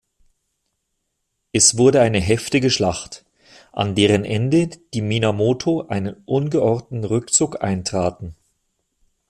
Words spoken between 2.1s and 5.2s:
heftige Schlacht, an deren Ende die